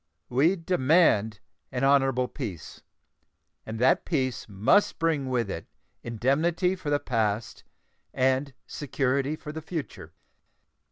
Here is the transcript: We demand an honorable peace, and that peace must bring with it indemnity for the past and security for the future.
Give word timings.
We 0.29 0.55
demand 0.55 1.41
an 1.71 1.83
honorable 1.83 2.27
peace, 2.27 2.81
and 3.67 3.77
that 3.77 4.03
peace 4.03 4.49
must 4.49 4.97
bring 4.97 5.29
with 5.29 5.47
it 5.47 5.67
indemnity 6.01 6.75
for 6.75 6.89
the 6.89 6.99
past 6.99 7.63
and 8.11 8.55
security 8.65 9.35
for 9.35 9.51
the 9.51 9.61
future. 9.61 10.13